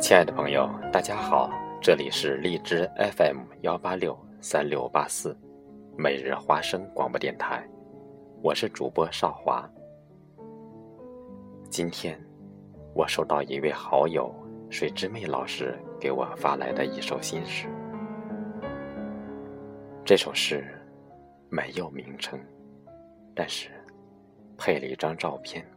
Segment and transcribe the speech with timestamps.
[0.00, 1.50] 亲爱的朋友，大家好，
[1.82, 5.36] 这里是荔枝 FM 幺八六三六八四，
[5.96, 7.68] 每日花生广播电台，
[8.40, 9.68] 我是主播少华。
[11.68, 12.16] 今天，
[12.94, 14.32] 我收到一位好友
[14.70, 17.66] 水之妹老师给我发来的一首新诗，
[20.04, 20.64] 这首诗
[21.50, 22.38] 没有名称，
[23.34, 23.68] 但是
[24.56, 25.68] 配了一张照片，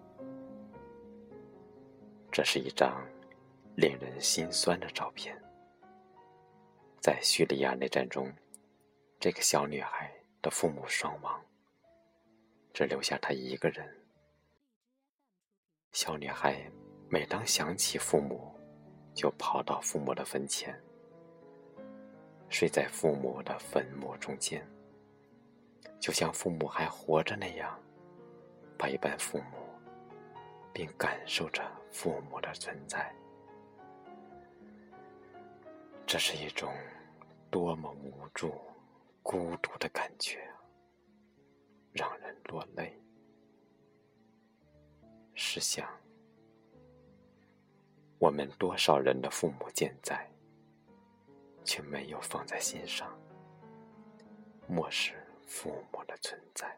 [2.31, 2.95] 这是一张。
[3.75, 5.35] 令人心酸的照片，
[6.99, 8.31] 在叙利亚内战中，
[9.19, 10.11] 这个小女孩
[10.41, 11.41] 的父母双亡，
[12.73, 13.87] 只留下她一个人。
[15.93, 16.69] 小女孩
[17.09, 18.53] 每当想起父母，
[19.15, 20.77] 就跑到父母的坟前，
[22.49, 24.65] 睡在父母的坟墓中间，
[25.99, 27.79] 就像父母还活着那样，
[28.77, 29.57] 陪伴父母，
[30.73, 33.13] 并感受着父母的存在。
[36.05, 36.73] 这是一种
[37.49, 38.53] 多么无助、
[39.23, 40.45] 孤独的感觉，
[41.93, 43.01] 让人落泪。
[45.33, 45.89] 试想，
[48.19, 50.29] 我们多少人的父母健在，
[51.63, 53.17] 却没有放在心上，
[54.67, 55.15] 漠视
[55.47, 56.77] 父母的存在。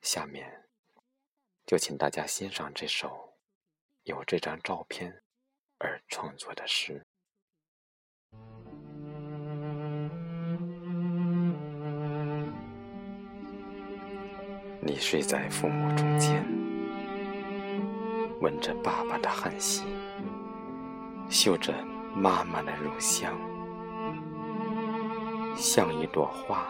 [0.00, 0.66] 下面，
[1.66, 3.36] 就请大家欣赏这首
[4.04, 5.22] 有这张照片。
[5.78, 7.04] 而创作的诗。
[14.80, 16.44] 你睡在父母中间，
[18.40, 19.84] 闻着爸爸的汗息，
[21.28, 21.74] 嗅着
[22.14, 23.38] 妈妈的乳香，
[25.56, 26.66] 像一朵花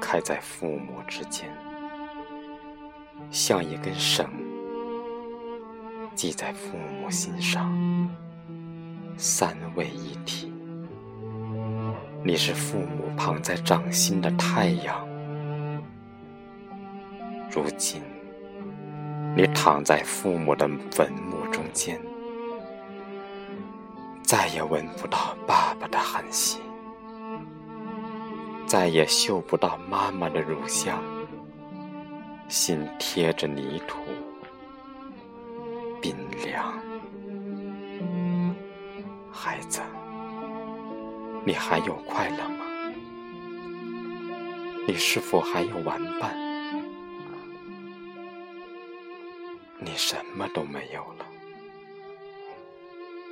[0.00, 1.52] 开在父母之间，
[3.30, 4.39] 像一根绳。
[6.20, 7.72] 系在父母心上，
[9.16, 10.52] 三位一体。
[12.22, 15.08] 你是父母捧在掌心的太阳，
[17.50, 18.02] 如今
[19.34, 21.98] 你躺在父母的坟墓中间，
[24.22, 26.58] 再也闻不到爸爸的汗息，
[28.66, 31.02] 再也嗅不到妈妈的乳香，
[32.46, 33.96] 心贴着泥土。
[36.40, 36.72] 冰凉，
[39.30, 39.82] 孩子，
[41.44, 42.64] 你还有快乐吗？
[44.86, 46.34] 你是否还有玩伴？
[49.78, 51.26] 你什么都没有了，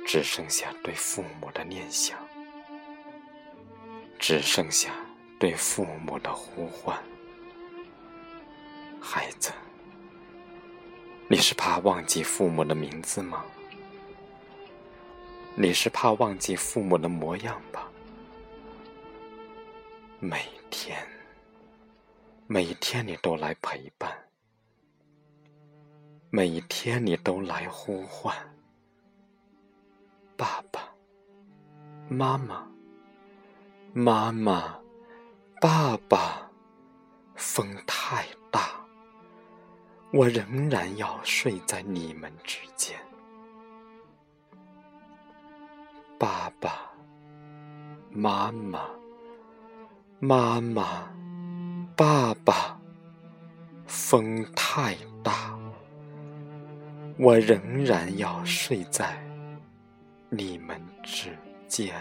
[0.05, 2.17] 只剩下对父母的念想，
[4.19, 4.91] 只剩下
[5.39, 6.95] 对父母的呼唤，
[9.01, 9.51] 孩子。
[11.31, 13.45] 你是怕忘记父母的名字吗？
[15.53, 17.87] 你是怕忘记父母的模样吧？
[20.19, 20.97] 每天，
[22.47, 24.11] 每天你都来陪伴，
[26.31, 28.35] 每天你都来呼唤，
[30.35, 30.81] 爸爸
[32.07, 32.67] 妈妈，
[33.93, 34.79] 妈妈，
[35.61, 36.49] 爸爸，
[37.35, 37.98] 风太。
[40.11, 42.97] 我仍然要睡在你们之间，
[46.17, 46.91] 爸爸
[48.09, 48.89] 妈妈，
[50.19, 51.07] 妈妈，
[51.95, 52.79] 爸爸，
[53.85, 55.55] 风太大，
[57.19, 59.15] 我仍然要睡在
[60.29, 61.37] 你们之
[61.67, 61.93] 间。